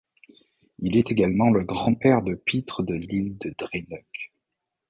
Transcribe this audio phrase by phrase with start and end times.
[0.79, 4.31] Il est également le grand-père de Pitre de Lisle du Dréneuc.